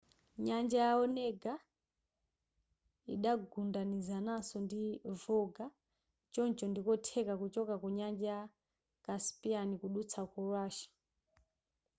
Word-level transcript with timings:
nyanja 0.47 0.77
ya 0.87 0.93
onega 1.03 1.53
idagundanizananso 3.13 4.55
ndi 4.65 4.81
volga 5.21 5.65
choncho 6.33 6.65
ndikotheka 6.69 7.33
kuchoka 7.41 7.73
ku 7.81 7.87
nyanja 7.97 8.25
ya 8.35 8.39
caspian 9.05 9.69
kudutsa 9.81 10.19
ku 10.31 10.39
russia 10.53 10.89